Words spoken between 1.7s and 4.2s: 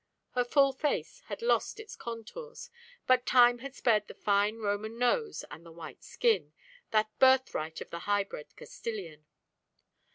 its contours, but time had spared the